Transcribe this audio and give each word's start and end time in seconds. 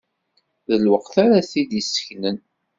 D 0.69 0.71
lwaqt 0.83 1.15
ara 1.23 1.39
t-id-iseknen. 1.49 2.37